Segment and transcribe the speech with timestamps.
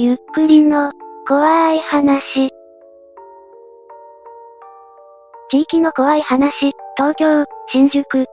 [0.00, 0.92] ゆっくりの、
[1.26, 2.50] 怖い話。
[5.50, 6.52] 地域の怖い話、
[6.96, 8.26] 東京、新宿。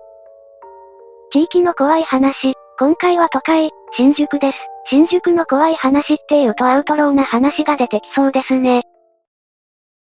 [1.32, 4.59] 地域の怖い話、今回は都会、新宿です。
[4.91, 8.84] 新宿の怖い話って言うとアウトローな話が出てきそうですね。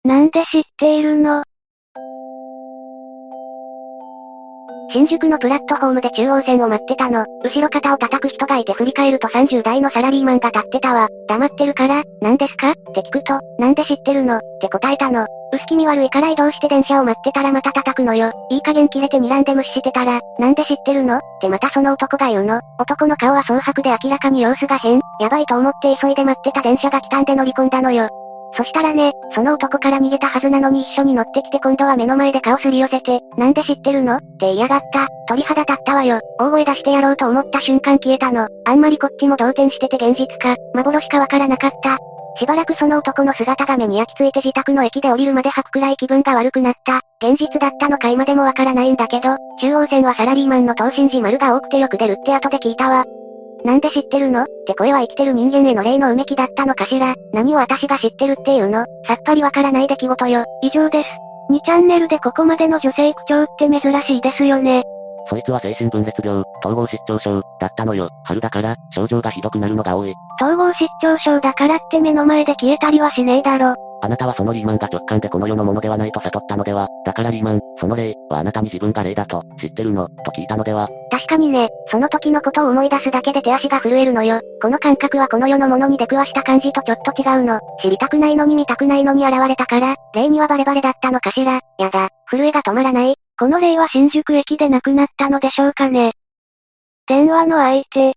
[0.04, 1.44] なんで知っているの？
[4.92, 7.24] 新宿のプラットフォームで中央線を待ってたの。
[7.42, 11.08] 後ろ肩を叩く人がいて振り返ると30代のサラリーマンが立ってたわ。
[11.28, 12.72] 黙ってるから、何ですか？
[12.72, 14.36] って聞くと、なんで知ってるの？
[14.36, 15.26] って答えたの。
[15.54, 18.32] 薄気味悪いから移動して電車を待ってたらまた叩くのよ。
[18.50, 21.16] いい加減切れて睨んで無視してたら、なんで知ってるの？
[21.16, 22.60] ってまたその男が言うの。
[22.78, 25.00] 男の顔は蒼白で明らかに様子が変。
[25.20, 28.10] やばいと思って急いで待ってた電車が来たんで乗り込んだのよ。
[28.54, 34.16] そしたらね、その男から逃げたはずなのに一緒に乗ってきて今度は目の前で顔すり寄せて、なんで知ってるの？
[34.16, 35.08] って嫌がった。
[35.28, 36.20] 鳥肌立ったわよ。
[36.38, 38.48] 大声出してやろうと思った瞬間消えたの。
[38.66, 41.98] あんまりこっちも動転してて現実か、幻かわからなかった。
[42.38, 47.00] しばらくその男の姿が目に焼き付いて自宅の駅で降りるまで吐くくらい気分が悪くなった。
[47.26, 53.04] 現実だったのか今でもわからないんだけど、中央線はサラリーマンの等身寺丸が多くてよく出るって後で聞いたわ。
[53.64, 54.42] なんで知ってるの？
[54.42, 57.14] って声は生きてる人間への例のうめきだったのかしら？
[57.32, 58.84] 何を私が知ってるっていうの？
[59.06, 60.44] さっぱりわからない出来事よ。
[60.62, 61.08] 以上です。
[61.50, 64.82] 2チャンネルでここまでの女性口調って珍しいですよね。
[65.28, 68.08] そいつは精神分裂病、統合失調症、だったのよ。
[68.24, 70.14] 春だから、症状がひどくなるのが多い。
[70.40, 73.76] 統合失調症だからって目の前で消えたりはしねえだろ。
[74.02, 80.88] あなたはそのリーマンが直感でこの世のものではないと悟ったのでは、だからリーマン、その霊、はあなたに自分が霊だと、知ってるの、と聞いたのでは。
[81.10, 84.40] 確かにね、その時のことを思い出すだけで手足が震えるのよ。
[84.60, 87.60] この感覚はこの世のものに出くわした感じとちょっと違うの。
[87.80, 91.60] 知りたくないのに見たくないのに現れたから、霊にはバレバレだったのかしら。
[91.78, 93.14] やだ、震えが止まらない。
[93.38, 96.12] この霊は新宿駅で亡くなったのでしょうかね。
[97.06, 98.14] 電話の相手、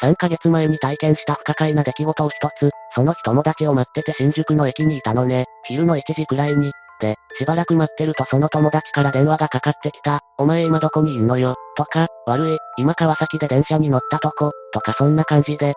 [0.00, 5.44] 3ヶ月前に体験した不可解な出来事を一つ、その日友達を待ってて新宿の駅にいたのね。
[5.64, 6.72] 昼の1時くらいに。
[7.00, 10.20] で、しばらく待ってるとその友達から電話がかかってきた。
[10.38, 11.54] お前今どこにいんのよ。
[11.76, 15.74] とか、悪い、今川崎で電車に乗ったとこ、とかそんな感じで。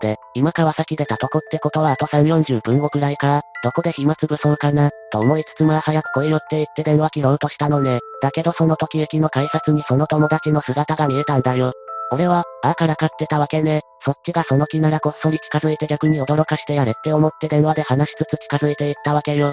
[0.00, 3.42] で、今川崎出たとこってことはあと3、40分後くらいか。
[3.62, 8.00] どこで暇つぶそうかな、と思いつつまあ早く来いよって言って電話切ろうとしたのね。
[8.20, 11.72] だけどその時駅の改札にその友達の姿が見えたんだよ。
[12.12, 13.80] 俺は、ああからかってたわけね。
[14.04, 19.52] そっちがその気ならこっそり近づいて逆に驚かしてやれって思って電話で話しつつ近づいていったわけよ。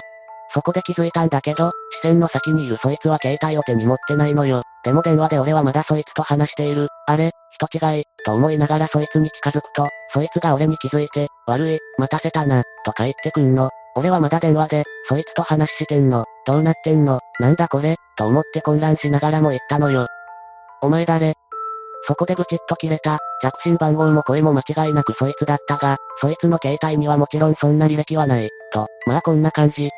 [0.54, 4.62] そこで気づいたんだけど、視線の先にいるそいつは携帯を手に持ってないのよ。
[4.84, 6.88] でも電話で俺はまだそいつと話している。
[7.06, 7.30] あれ？
[7.52, 13.70] 人違い、と思いながらそいつに近づくと、そいつが俺に気づいて、悪い、待たせたな、とか言ってくんの。
[13.94, 16.24] 俺はまだ電話で、そいつと話してんの。
[16.46, 17.20] どうなってんの？
[17.40, 17.96] なんだこれ？
[18.16, 20.06] と思って混乱しながらも言ったのよ。
[20.82, 21.34] お前誰？
[22.06, 23.18] そこでブチッと切れた。
[23.42, 28.48] 着信番号も声も間違いなくそいつだったが、そいつの携帯にはもちろんそんな履歴はない。
[28.72, 29.90] と、まあこんな感じ。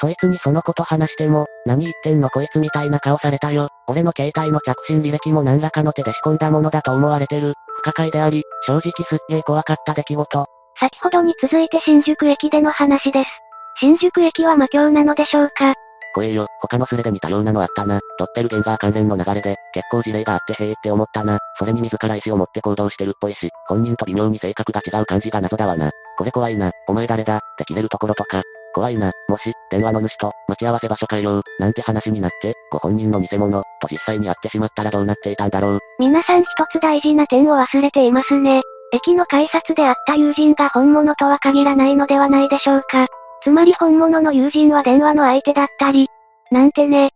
[0.00, 3.68] そいつにそのこと話しても、何言ってんのこいつみたいな顔されたよ。
[3.86, 7.52] 俺の携帯の着信履歴も何らかの手で仕込んだものだと思われてる。
[7.78, 10.46] 不可解であり、正直すっげー怖かった出来事。
[10.80, 13.30] 先ほどに続いて新宿駅での話です。
[13.78, 15.74] 新宿駅は魔境なのでしょうか？
[16.14, 18.00] 怖えよ、他のスレで似たようなのあったな。
[18.18, 21.38] ドッペルゲンガー関連の流れで、結構事例があってへえって思ったな。
[21.58, 25.90] それに自ら意志を持って行動してるっぽいし、本人と微妙に性格が違う感じが謎だわな。
[26.18, 27.38] これ怖いな、お前誰だ？
[27.38, 28.42] って切れるところとか。
[28.74, 35.78] 怖いな、もし、電話の主と、待ち合わせ場所変えよう、なんて話になって、ご本人の偽物、と実際に会ってしまったらどうなっていたんだろう。
[35.98, 38.62] 皆さん一つ大事な点を忘れていますね。
[38.94, 43.06] 駅の改札で会った友人が本物とは限らないのではないでしょうか。
[43.44, 46.08] つまり本物の友人は電話の相手だったり、
[46.50, 47.10] なんてね。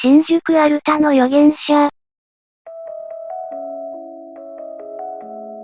[0.00, 1.88] 新宿アルタの預言者。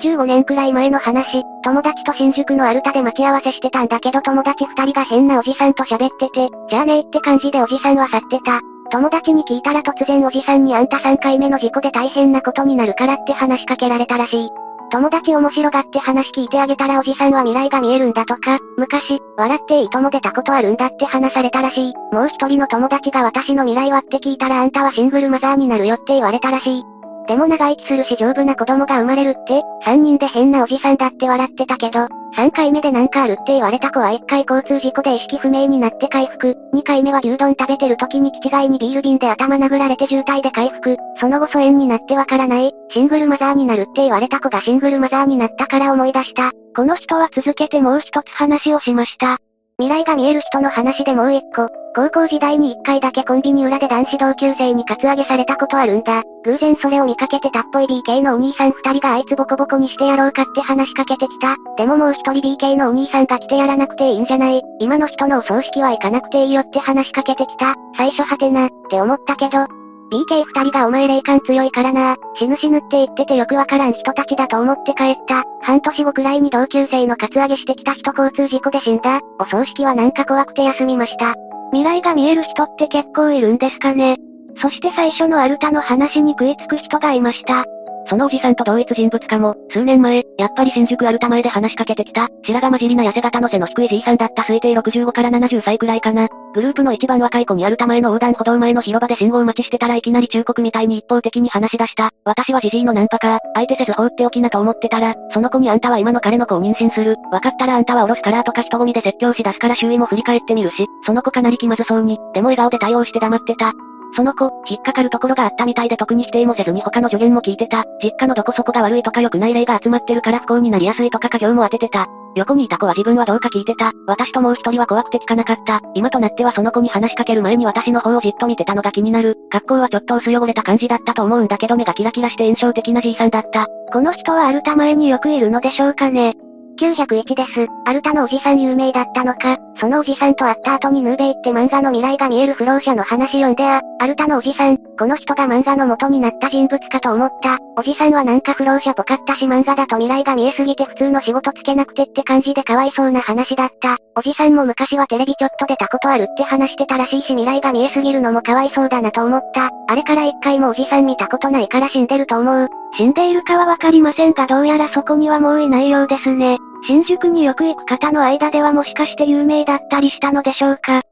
[0.00, 8.60] 15年くらい前の話、友達と新宿のアルタで待ち合わせしてたんだけど友達二人が変なおじさんと喋ってて、じゃあねーって感じでおじさんは去ってた。
[8.90, 14.50] 友達に聞いたら突然おじさんにあんた3回目の事故で大変なことになるからって話しかけられたらしい。
[14.92, 21.94] 友達面白がって話聞いてあげたらおじさんは未来が見えるんだとか、昔、笑っていいとも出たことあるんだって話されたらしい。
[22.12, 26.91] もう一人の友達が私の未来はって聞いたらあんたはシングルマザーになるよって言われたらしい。
[27.28, 46.52] でも長生きするし丈夫な子供が生まれるって、三人で変なおじさんだって笑ってたけど、3回目でなんかあるって言われた子は1回交通事故で意識不明になって回復、2回目は牛丼食べてる時に気違いにビール瓶で頭殴られて渋滞で回復、その後疎遠になってわからない、シングルマザーになるって言われた子がシングルマザーになったから思い出した。
[46.74, 49.38] この人は続けてもう一つ話をしました。
[49.82, 51.68] 未来が見える人の話でもう一個。
[51.94, 56.22] 高校時代に一回だけコンビニ裏で男子同級生にカツアゲされたことあるんだ。
[56.44, 61.56] 偶然それを見かけてたっぽい BK のお兄さん二人があいつボコボコにしてやろうかって話しかけてきた。
[61.76, 67.74] でももう一人 BK のお兄さんが来てやらなくていいんじゃない今の人のお葬式は行かなくていいよって話しかけてきた。
[67.96, 69.66] 最初はてな、って思ったけど、
[70.12, 75.44] BK 二人がお前霊感強いからな、死ぬ死ぬって言っててよくわからん人たちだと思って帰った。
[75.62, 79.20] 半年後くらいに同級生のカツアゲしてきた人交通事故で死んだ。
[79.40, 81.34] お葬式はなんか怖くて休みました。
[81.70, 84.18] 未来が見える人って結構いるんですかね。
[84.60, 87.64] そして最初のアルタの話に食いつく人がいました。
[88.06, 96.28] そのおじさんと同一人物かも、数年前、やっぱり新宿アルタ前で話しかけてきた、白髪混じりな痩せ型の背の低いじいさんだった推定65から70歳くらいかな。
[96.54, 102.10] グループの一番若い子にアルタ前の横断歩道前の広場で信号待ちしてたらいきなり忠告みたいに一方的に話し出した。
[102.24, 107.16] 私はじじいのナンパか、相手せず放っておきなと思ってたら、その子にあんたは今の彼の子を妊娠する。
[107.30, 113.72] 分かったらあんたはおろすカラーとか人混みで説教し出すから周囲も振り返ってみるし、その子かなり気まずそうに、でも笑顔で対応して黙ってた。
[114.14, 117.84] その子、引っかかるところがあったみたいで特に否定もせずに他の助言も聞いてた。
[118.02, 122.06] 実家のどこそこが悪いとか良くない例が集まってるから不幸になりやすいとか家業も当ててた。
[122.34, 123.92] 横にいた子は自分はどうか聞いてた。
[124.06, 125.80] 私ともう一人は怖くて聞かなかった。
[125.94, 129.36] 今となってはその子に話しかける前に私の方をじっと見てたのが気になる。
[129.50, 133.66] 格好はちょっと薄汚れた感じだったと思うんだけど目がキラキラして印象的なじいさんだった。
[133.92, 136.34] この人はアルタ前によくいるのでしょうかね。
[136.82, 137.68] 901です。
[137.86, 139.56] アルタのおじさん有名だったのか。
[139.76, 147.58] そのおじさんと会った後にヌーベイって漫画の未来が見える不老者の話読んであ、アルタのおじさん、この人が漫画の元になった人物かと思った。
[147.76, 153.98] おじさんはなんか不老者ぽかったし漫画だと未来が見えすぎて普通の仕事つけなくてって感じでかわいそうな話だった。
[154.16, 159.70] おじさんも昔はテレビちょっと出たことあるって話してたらしいし未来が見えすぎるのもかわいそうだなと思った。
[159.88, 162.68] あれから一回もおじさん見たことないから死んでると思う。
[162.96, 166.58] 死んでいるかはわかりませんがどうやらそこにはもういないようですね。
[166.84, 171.02] 新宿によく行く方の間ではもしかして有名だったりしたのでしょうか。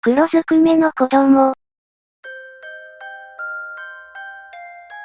[0.00, 1.52] 黒ずくめの子供。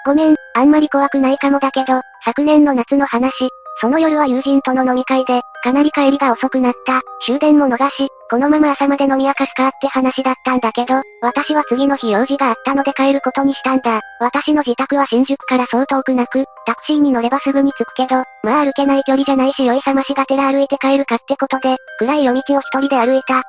[0.06, 3.50] ごめん、あんまり怖くないかもだけど、昨年の夏の話、
[3.82, 7.02] その夜は友人との飲み会で、かなり帰りが遅くなった。
[7.22, 14.02] 終電も逃し、このまま朝まで飲み明かすかって話だったんだけど、私は次の日用事があったので帰ることにしたんだ。
[14.20, 23.42] 私の自宅は新宿からそう遠くなく、タクシーに乗ればすぐに着くけど、まあ歩けない距離じゃないし酔いさましがてら歩いて帰るかってことで、暗い夜道を一人で歩いた。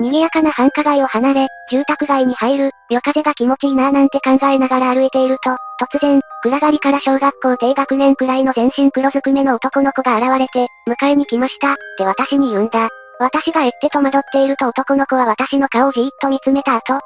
[0.00, 12.90] 賑やかな繁華街を離れ、住宅街に入る、夜風が気持ちいいなぁなんて考えながら歩いていると、突然、暗がりから小学校低学年くらいの全身黒ずくめの男の子が現れて、迎えに来ました、って私に言うんだ。
[13.18, 17.00] 私がえって戸惑っていると男の子は私の顔をじーっと見つめた後、あ、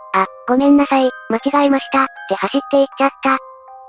[0.48, 3.38] ごめんなさい、間違えました、って走って行っちゃった。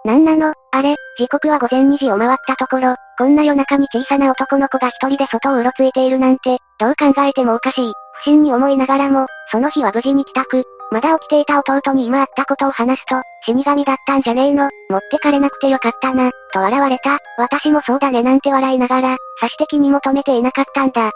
[0.03, 0.53] なんなの？
[0.71, 7.93] あれ、時刻は午前2時を回ったところ、こんな夜中に小さな男の子が一人で外をうろついているなんて、どう考えてもおかしい。
[8.13, 10.63] 不審に思いながらも、その日は無事に帰宅。
[10.91, 17.17] まだ起きていた弟に今あったことを話すと、死神だったんじゃねえの、持ってかれなくてよかったな、と笑われた。
[17.37, 21.11] 私もそうだねなんて笑いながら、差し的に求めていなかったんだ。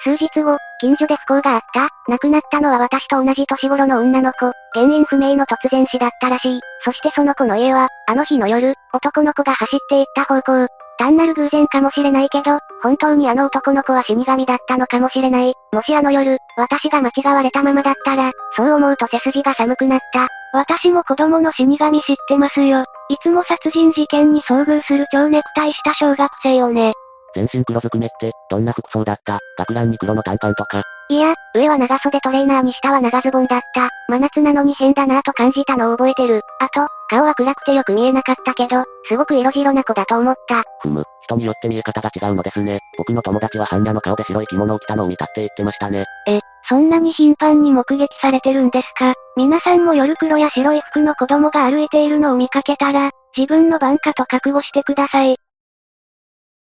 [0.00, 1.88] 数日後、近所で不幸があった。
[2.08, 4.52] 亡くなったのは私と同じ年頃の女の子。
[4.74, 6.60] 原因不明の突然死だったらしい。
[6.80, 15.52] そしてその子の家は、あの日の夜、男の子が走っていった方向、単なる偶然かもしれないけど、本当にあの男の子は死神だったのかもしれない。
[15.72, 20.28] もしあの夜、私が間違われたままだったら、そう思うと背筋が寒くなった。
[20.52, 22.84] 私も子供の死神知ってますよ。
[23.08, 26.94] いつも殺人事件に遭遇する超ネクタイした小学生よね。
[27.36, 29.38] 全身黒ずくめって、どんな服装だった？
[29.58, 30.82] 学ランに黒の短パンとか。
[31.10, 33.90] いや、上は長袖トレーナーに下は長ズボンだった。
[34.08, 36.40] 真夏なのに変だなぁと感じたのを覚えてる。
[36.60, 40.62] あと、顔は暗くてよく見えなかったけど、すごく色白な子だと思った。
[40.80, 42.80] ふむ、人によって見え方が違うのですね。
[42.96, 46.06] 僕の友達は般若の顔で白い着物を着たのを見たって言ってましたね。
[46.26, 49.12] え、そんなに頻繁に目撃されてるんですか？
[49.36, 55.36] 皆さんも夜黒や白い服の子供が歩いているのを見かけたら、自分の番かと覚悟してください。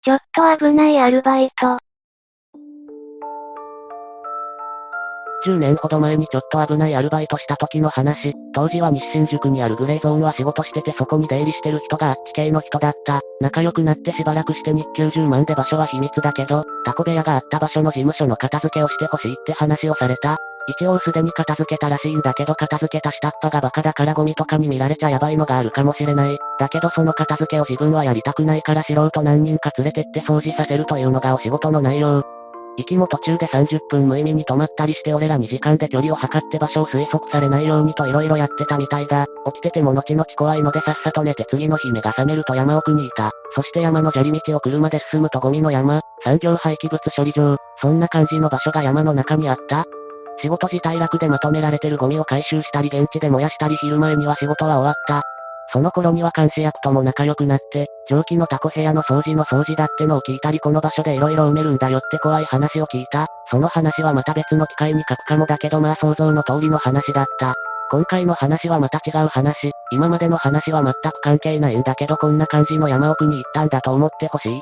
[0.04, 1.78] ちょっと危ないアルバイト。
[5.46, 8.34] 10年ほど前にちょっと危ないアルバイトした時の話。
[8.52, 13.22] 当時は日新宿にあるグレーゾーンは仕事しててそこに出入りしてる人があっち系の人だった。
[13.40, 20.36] 仲良くなってしばらくして日給10万で場所は秘密だけど、タコ部屋があった場所の事務所の片付けをしてほしいって話をされた。
[20.66, 26.38] 一応すでに片付けたらしいんだけど片付けた下っ端がバカだからゴミとかに見られちゃやばいのがあるかもしれない。
[26.58, 32.24] だけどその片付けを自分はやりたくないから素人何人か連れてって掃除させるというのがお仕事の内容。
[32.76, 39.26] 行きも途中で30分無意味に止まったりして俺ら2時間で距離を測って場所を推測されないようにと色々やってたみたいだ。
[39.46, 43.30] 起きてても後々怖いのでさっさと寝て次の日目が覚めると山奥にいた。
[43.54, 49.84] そして山の砂利道を車で進むとゴミの山、産業廃棄物処理場、そんな感じの場所が山の中にあった
[50.38, 55.22] 仕事自体楽でまとめられてるゴミを回収したりベンチで燃やしたり昼前には仕事は終わった。
[55.72, 63.26] その頃には監視役とも仲良くなって、蒸気のタコ部屋の掃除の掃除だってのを聞いたりこの場所で色々埋めるんだよって怖い話を聞いた。
[63.50, 67.54] その話はまた別の機会に書くかもだけどまあ想像の通りの話だった。
[67.90, 74.60] 今回の話はまた違う話、今までの話は全く関係ないんだけどこんな感じの山奥に行ったんだと思ってほしい。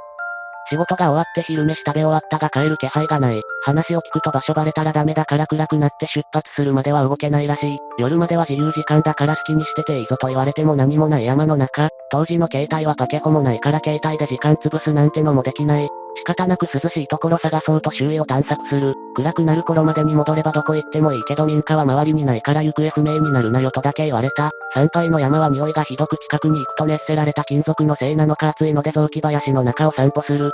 [0.68, 3.42] 仕事が終わって昼飯食べ終わったが帰る気配がない。
[3.62, 7.78] 話を聞くと場所バレたらダメだから暗くなって出発するまでは動けないらしい。
[7.98, 11.88] 夜までは自由時間だから好きにしてていいぞと言われても何もない山の中。
[12.12, 15.88] 当時の携帯はパケホもないから携帯で時間潰すなんてのもできない。
[16.14, 18.94] 仕方なく涼しいところ探そうと周囲を探索する。
[19.14, 24.50] 暗くなる頃までに戻ればどこ行ってもいいけど民家は周りにないから行方不明になるなよとだけ言われた。
[24.74, 30.52] 参拝の山は匂いがひどく近くに行くと熱せられた金属のせいなのか暑いので雑木林の中を散歩する。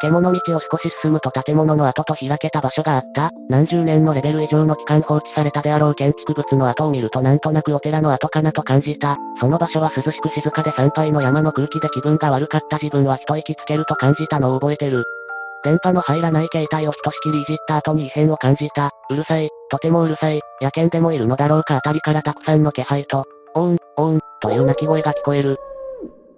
[0.00, 3.30] 獣道を少し進むと建物の跡と開けた場所があった。
[3.48, 9.16] 何十年のレベル以上の期間放置されたであろう建築物の跡を見るとなんとなくお寺の跡かなと感じた。
[9.40, 15.04] その場所は涼しく静かで参拝の山の空気で気分が悪かった自分は一息つけると感じたのを覚えてる。
[15.64, 18.90] 電波の入らない携帯をひとしきりいじった後に異変を感じた。
[19.10, 23.24] うるさい、とてもうるさい、野犬でもいるのだろうかあたりからたくさんの気配と、
[23.54, 25.58] オーン、オーン、という鳴き声が聞こえる。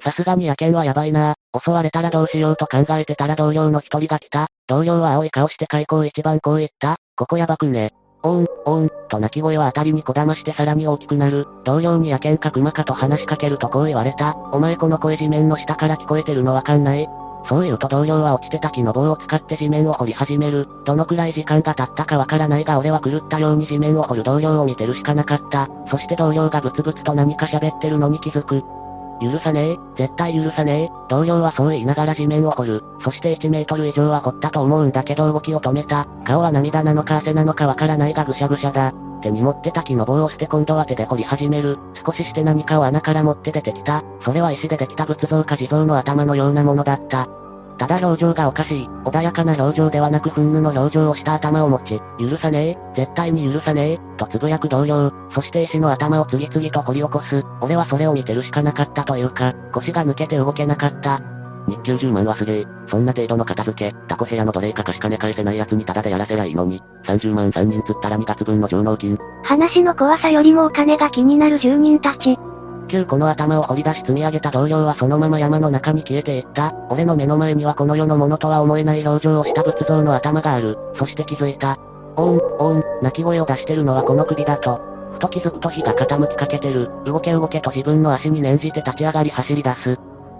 [0.02, 4.46] さすがに野犬はやばいな襲われたらどうしようと考えてたら同僚の一人が来た。
[4.66, 6.96] 同僚は青い顔して開口一番こう言った。
[7.16, 7.90] ここやばくね。
[8.22, 11.46] おーん、おーん、と鳴き声は辺りにこだましてさらに大きくなる。
[11.64, 14.36] 同僚に野犬か熊かと話しかけるとこう言われた。
[14.52, 17.08] お前この声地面の下から聞こえてるのわかんない？
[17.46, 20.68] そう言うと同僚は落ちてた木の棒を使って地面を掘り始める。
[20.84, 25.68] どのくらい時間が経ったかわからないが俺は狂ったように地面を掘る同僚を見てるしかなかった。
[25.90, 28.62] そして同僚がブツブツと何か喋ってるのに気づく。
[29.20, 30.90] 許さねえ、絶対許さねえ。
[31.08, 32.82] 同僚はそう言いながら地面を掘る。
[33.02, 36.06] そして1メートル以上は掘ったと思うんだけど動きを止めた。
[36.24, 38.94] 顔は涙なのか汗なのかわからないがぐしゃぐしゃだ。
[39.20, 41.78] 手に持ってた木の棒を捨て今度は手で掘り始める。
[42.04, 44.02] 少しして何かを穴から持って出てきた。
[44.22, 47.28] それは石でできた仏像か地蔵の頭のようなものだった。
[47.80, 48.88] ただ表情がおかしい。
[49.06, 55.10] 穏やかな表情ではなく憤怒の表情をした頭を持ち、許さねえ、絶対に許さねえ、とつぶやく同僚。
[55.30, 57.42] そして石の頭を次々と掘り起こす。
[57.62, 61.22] 俺はそれを見てるしかなかったというか、腰が抜けて動けなかった。
[61.68, 62.66] 日給10万はすげえ。
[62.86, 69.16] そんな程度の片付け、タコ部屋の奴隷か貸し金返せない奴にタダでやらせりゃいいのに、30万3人釣ったら2月分の上納金。
[69.42, 72.38] 話の怖さよりもお金が気になる住人たち。
[72.90, 76.74] 急この頭を掘り出し積み上げた同僚はそのまま山の中に消えていった。
[76.90, 80.76] 俺の目の前にはこの世のものとは思えない表情をした仏像の頭がある。
[80.96, 81.78] そして気づいた。
[82.16, 84.80] おーん、おーん、泣き声を出してるのはこの首だと。
[85.12, 86.90] ふと気づくと火が傾きかけてる。
[87.04, 89.96] 動け動けと自分の足に念じて立ち上がり走り出す。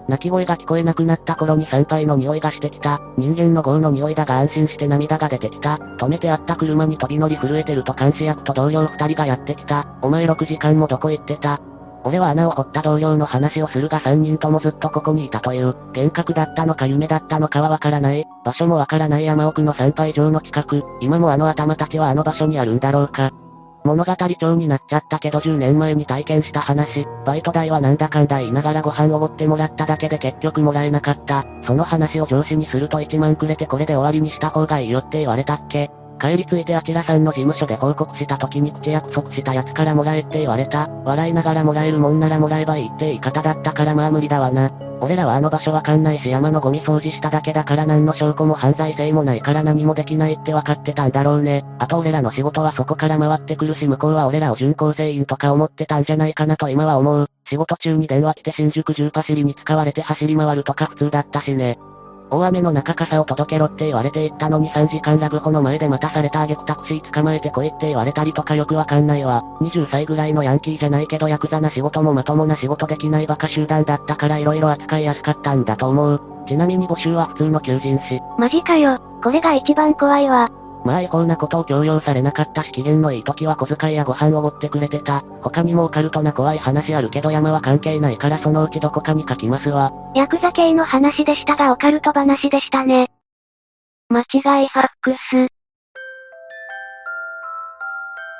[0.09, 2.99] 泣き声が聞こえなくなった頃に参拝の匂いがしてきた。
[3.17, 5.75] 人間の業の匂いだが安心して涙が出てきた。
[5.75, 9.87] 止めてあった車に飛び乗り震えてると監視役と同僚二人がやってきた。
[10.01, 11.61] お前6時間もどこ行ってた？
[12.03, 23.31] 俺は穴を掘った同僚の話をするが3人ともずっとここにいたという、幻覚だったのか夢だったのかはわからない、場所もわからない山奥の参拝場の近く、今もあの頭たちはあの場所にあるんだろうか。
[23.83, 31.45] 物語調になっちゃったけど10年前に体験した話、バイト代はなんだかんだ言いながらご飯おごってもらっただけで結局もらえなかった。
[31.65, 35.89] その話を上司にすると1万くれてこれで終わりにした方がいいよって言われたっけ
[36.21, 40.87] 帰り着いてあちらさんの事務所で報告した時に口約束したやつからもらえって言われた。
[41.03, 44.71] 笑いながらもらえるもんならもらえばいいって言い方だったからまあ無理だわな。
[44.99, 51.65] 俺らはあの場所わかんないし山のゴミ掃除しただけだから何の証拠も犯罪性もないから何もできないって分かってたんだろうね。
[51.79, 57.27] あと俺らの仕事はそこから回ってくるし向こうは俺らを準構成員とか思ってたんじゃないかなと今は思う。
[57.49, 61.79] 仕事中に電話来て新宿中走りに使われて走り回るとか普通だったしね。
[62.31, 69.43] 大雨の中傘を届けろって言われて行ったのに3時間ラブホの前で待たされた挙句タクシー捕まえて来いって言われたりとかよくわかんないわ。
[69.59, 76.21] 20歳ぐらいのヤンキーじゃないけどヤクザな仕事もまともな仕事できないバカ集団だったから色々扱いやすかったんだと思う。
[76.47, 78.21] ちなみに募集は普通の求人誌。
[78.37, 78.99] マジかよ。
[79.21, 80.49] これが一番怖いわ。
[80.83, 85.21] まあ違法なことを強要されなかったし機嫌のいい時は小遣いやご飯をおごってくれてた。
[85.41, 89.91] 他にもオカルトな怖い話あるけど山は関係ないからそのうちどこかに書きますわ。
[90.15, 93.09] ヤクザ系の話でしたがオカルト話でしたね。
[94.09, 95.47] 間違いファックス。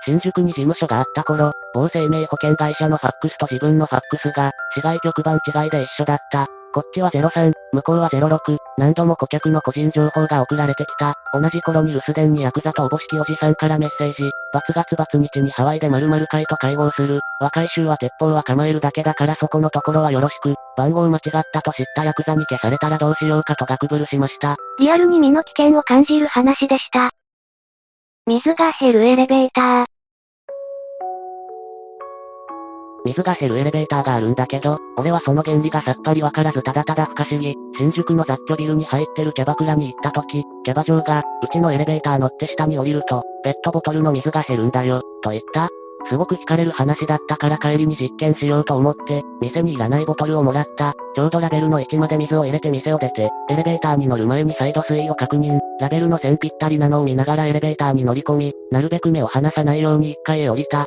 [0.04, 6.48] 新宿に事務所があった頃、某生命保険会社のファックスと自分のファックスが、市外局番違いで一緒だった。
[6.74, 11.16] こっちは03、向こうは06、何度も顧客の個人情報が送られてきた。
[11.34, 14.32] 同じ頃に留守電にヤクザとおぼしきおじさんからメッセージ。
[14.54, 17.20] 罰月罰日にハワイで〇〇会と会合する。
[17.42, 24.56] 若い衆は鉄砲は構えるだけだからそこのところはよろしく、番号間違ったと知ったヤクザに消されたらどうしようかとガクブルしました。
[24.80, 27.10] リアルに身の危険を感じる話でした。
[28.28, 29.86] 水が減るエレベーター。
[33.06, 37.56] 水が減るエレベーターがあるんだけど、俺はその原理がさっぱりわからずただただ不可思議。
[37.78, 45.70] 新宿の雑居ビルに入ってるキャバクラに行った時、キャバ嬢が、うちのエレベーター乗って下に降りると、ペットボトルの水が減るんだよ、と言った。
[46.08, 50.94] すごく惹かれる話だったから帰りに実験しようと思って、店にいらないボトルをもらった。
[51.16, 55.60] ちょうどラベルの位置まで水を入れて店を出て、エレベーターに乗る前に再度水位を確認。
[55.80, 60.86] ラベルの線ぴったりなのを見ながらエレベーターに乗り込み、なるべく目を離さないように1階へ降りた。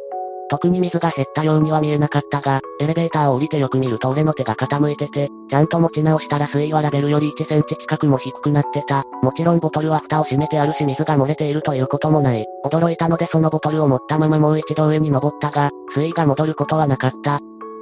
[0.55, 9.03] 特に水が減ったようには見えなかったが、エレベーターを降りてよく見ると俺の手が傾いてて、ちゃんと持ち直したら水位はラベルより1センチ近くも低くなってた。
[9.21, 12.47] もちろんボトルは蓋を閉めてあるし水が漏れているということもない。
[12.65, 17.41] 驚いたのでそのボトルを持ったままもう一度上に登ったが、水位が戻ることはなかった。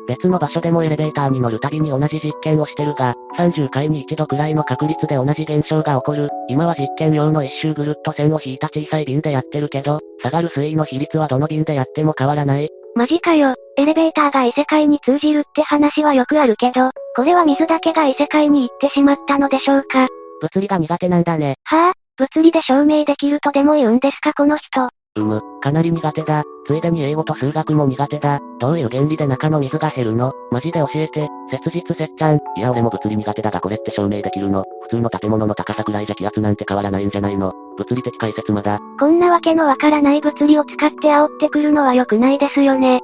[0.09, 6.29] 別の場所でもエレベーターに乗るたびに同じ実験をしてるが、30回に一度くらいの確率で同じ現象が起こる。
[6.49, 12.69] 今は実験用の一周ぐるっと線を引いた小さい瓶でやってるけど、下がる水位の比率はどの瓶でやっても変わらない。
[12.95, 13.55] マジかよ。
[13.79, 20.09] エレベーターが異世界に通じるって話はよくあるけど、これは水だけが異世界に行ってしまったのでしょうか？
[20.43, 21.55] 物理が苦手なんだね。
[21.65, 24.89] はぁ、あ、物理で証明できるとでも言うんですかこの人。
[25.14, 26.42] うむ、かなり苦手だ。
[26.66, 28.40] ついでに英語と数学も苦手だ。
[28.59, 30.33] どういう原理で中の水が減るの？
[30.50, 31.28] マジで教えて。
[31.50, 32.37] 切実せっちゃん。
[32.57, 34.64] いや俺も物理苦手だがこれって証明できるの。
[34.85, 37.52] 普通の建物の高さくらいじゃ気圧なんて変わらないんじゃないの。
[37.76, 38.81] 物理的解説まだ。
[38.99, 43.00] こんなわけのわからない物理を使って煽ってくるのは良くないですよね。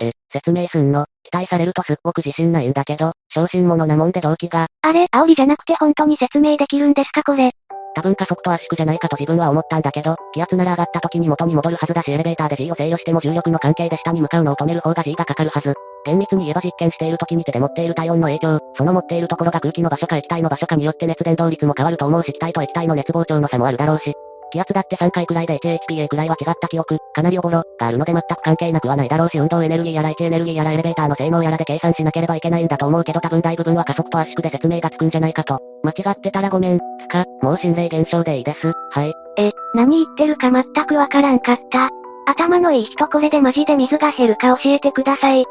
[0.00, 1.06] え、説明すんの？
[1.24, 4.68] 期待されるとすっごく自信ないんだけど、小心者なもんで動機が。
[4.82, 7.52] あれ、煽りじゃなくて本当に説明できるんですかこれ。
[7.94, 15.74] 多分加速と圧縮じゃないかと自分は思ったんだけど、気圧なら上がった時に元に戻るはずだしエレベーターで G を制御しても重力の関係で下に向かうのを止める方が G がかかるはず。
[16.04, 24.14] 厳密に言えば実験している時に手で持っている体温の影響、その持っているところが空気の場所か液体の場所かによって熱伝導率も変わると思うし気体と液体の熱膨張の差もあるだろうし、
[24.50, 35.60] 気圧だって3回くらいで HHPA くらいは違った記憶、かなりおぼろ、があるので全く関係なくはないだろうし運動エネルギーやら位置エネルギーやらエレベーターの性能やらで計算しなければいけないんだと思うけど多分大部分は加速と圧縮で説明がつくんじゃないかと。
[35.82, 38.72] 間違ってたらごめん、つか、もう心霊現象でいいです。
[38.90, 39.12] はい。
[39.38, 41.88] え、何言ってるか全くわからんかった。
[42.26, 45.46] 頭のいい人これでマジで水が減るか教えてください。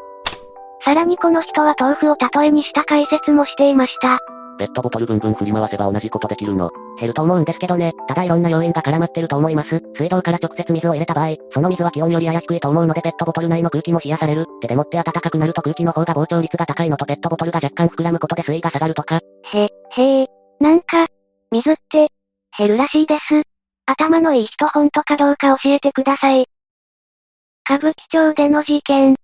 [0.84, 4.18] さらにこの人は豆腐を例えにした解説もしていました。
[4.60, 6.70] ペットボトルブンブン振り回せば同じことできるの。
[6.98, 7.94] 減ると思うんですけどね。
[8.06, 9.80] ただいろんな要因が絡まってると思います。
[9.94, 14.46] 水道から直接水を入れた場合、その水は気温よりやや低いと思うのでペットボトル内の空気も冷やされる。
[14.60, 19.20] 手でもって暖かくなると空気の方が膨張率が高いのとペットボトルが若干膨らむことで水位が下がるとか。
[19.54, 20.26] へ、へえ。
[20.60, 21.06] なんか、
[21.50, 22.08] 水って、
[22.58, 23.42] 減るらしいです。
[23.86, 26.46] 頭のいい人ほんとかどうか教えてください。
[27.64, 29.16] 歌舞伎町での事件。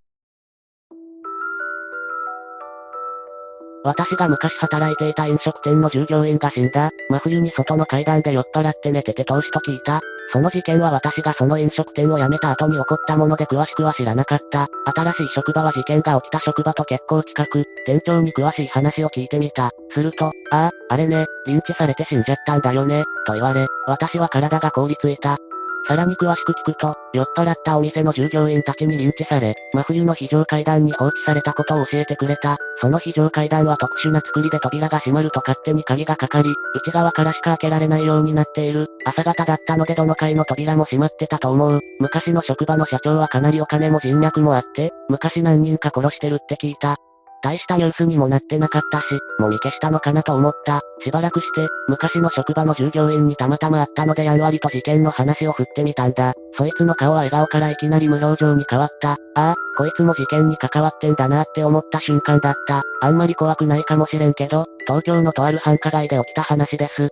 [3.83, 6.91] 私が昔働いていた飲食店の従業員が死んだ。
[7.09, 10.01] 真冬に外の階段で酔っ払って寝てて投資と聞いた。
[10.29, 14.67] その事件は私がその飲食店を辞めた後に起こったもので詳しくは知らなかった。
[14.93, 19.71] 新しい職場は事件が起きた職場と結構近く、店長に詳しい話を聞いてみた。
[19.89, 25.37] すると、ああ、あれね、リンチされて死んじゃったんだよね、と言われ、私は体が凍りついた。
[25.87, 32.57] さらに詳しく聞くと、酔っ払ったお店の従業員たちにリンチされ、真冬の非常階段に放置されたことを教えてくれた。
[32.81, 38.89] その非常階段は特殊な作りで扉が閉まると勝手に鍵がかかり、内側からしか開けられないようになっている。
[39.05, 41.79] 朝方だったのでどの階の扉も閉まってたと思う。
[41.99, 46.97] 昔の職場の社長はかなりお金も人脈もあって、昔何人か殺してるって聞いた。
[47.41, 49.05] 大したニュースにもなってなかったし、
[49.39, 50.81] もみ消したのかなと思った。
[51.01, 56.33] しばらくして、昔の職場の従業員にたまたま会ったのでやんわりと事件の話を振ってみたんだ。
[56.53, 59.11] そいつの顔は笑顔からいきなり無表情に変わった。
[59.11, 62.83] ああ、こいつも事件に関わってんだなって思った瞬間だった。
[63.01, 67.09] あんまり怖くないかもしれんけど、東京のとある繁華街で起きた話です。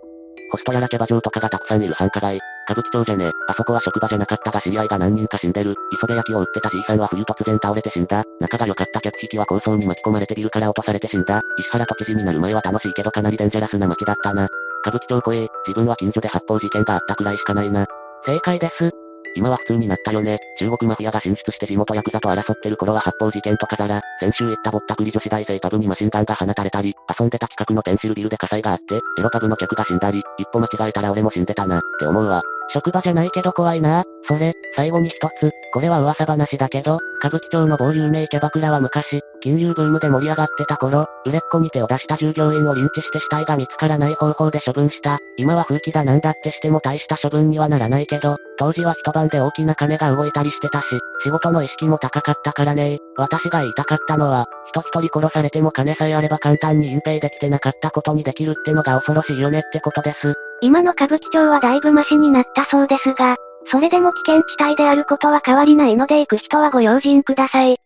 [0.52, 2.40] ホストやらキャバ嬢とかがたくさんいる繁華街。
[2.68, 4.52] 歌舞伎町じゃねあそこは職場じゃなかった。
[4.52, 5.76] が知り合いが何人か死んでる。
[5.92, 6.70] 磯辺焼きを売ってた。
[6.70, 8.24] じいさんは冬突然倒れて死んだ。
[8.40, 9.02] 仲が良かった。
[9.02, 11.42] 客引きは構想に巻き込まれてビルから落とされて死んだ。
[11.60, 14.34] 石原都知事になる前は楽しいけどかなりデンジャラスな街だった。
[14.34, 14.48] な。
[14.82, 17.16] 歌舞伎町怖え、自分は近所で発砲事件があった。
[17.16, 17.86] くらいしかないな。
[18.26, 18.92] 正解です。
[19.36, 20.14] 今は普通になった。
[20.14, 20.40] よね。
[20.58, 24.72] 中国マフィアが進出して地元ヤクザと争ってる頃は発砲事件とかだら、先週言った。
[24.72, 26.64] ぼったくり女子大生株にマシンガンが放た。
[26.64, 27.48] れたり、遊んでた。
[27.48, 31.02] 近くのペンシルビルで火災があって、エロ株の客が死んだり、一歩間違えた。
[31.02, 31.68] ら俺も死んでた。
[31.68, 32.42] な、って思うわ。
[32.70, 34.04] 職場じゃないけど怖いな。
[34.28, 45.20] それ、最後に一つ、これは噂話だけど、歌舞伎町の某有名キャバクラは昔、金融ブームで盛り上がってた頃、売れっ子に手を出した従業員をリンチして死体が見つからない方法で処分した。
[45.38, 50.86] 今は風紀だなんだってしても大した処分にはならないけど、当時は一晩で大きな金が動いたりしてたし、
[51.24, 60.34] 仕事の意識も高かったからね私が言いたかったのは、人一人殺されても金さえあれば簡単に隠蔽できてなかったことにできるってのが恐ろしいよねってことです。
[60.62, 63.36] 今の歌舞伎町はだいぶマシになったそうですが、
[63.68, 67.78] それでも危険地帯であることは変わりないので行く人はご用心ください。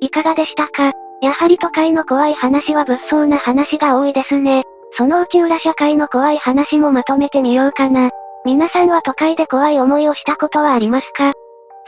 [0.00, 0.92] いかがでしたか？
[1.20, 4.62] やはり都会の怖い話は物騒な話が多いですね。
[4.96, 8.10] そのうち裏社会の怖い話もまとめてみようかな。
[8.44, 11.32] 皆さんは都会で怖い思いをしたことはありますか？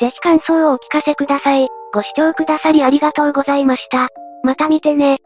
[0.00, 1.68] ぜひ感想をお聞かせください。
[1.94, 4.08] ご視聴くださりありがとうございました。
[4.42, 5.20] また見てね。